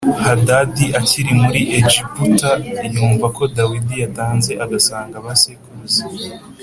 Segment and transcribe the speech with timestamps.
[0.23, 2.51] Hadadi akiri muri egiputa
[2.93, 6.03] yumva ko dawidi yatanze agasanga ba sekuruza